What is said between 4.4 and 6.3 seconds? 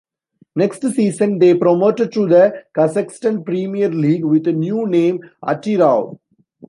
a new name Atyrau.